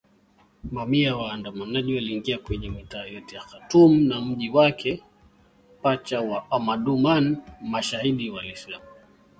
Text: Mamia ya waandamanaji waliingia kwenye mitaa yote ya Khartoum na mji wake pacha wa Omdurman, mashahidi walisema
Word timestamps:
Mamia 0.71 1.07
ya 1.07 1.15
waandamanaji 1.15 1.95
waliingia 1.95 2.37
kwenye 2.37 2.69
mitaa 2.69 3.05
yote 3.05 3.35
ya 3.35 3.41
Khartoum 3.41 3.99
na 4.01 4.21
mji 4.21 4.49
wake 4.49 5.03
pacha 5.81 6.21
wa 6.21 6.45
Omdurman, 6.49 7.37
mashahidi 7.61 8.29
walisema 8.29 8.81